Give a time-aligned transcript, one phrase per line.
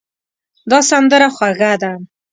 [0.69, 1.91] دا سندره خوږه ده.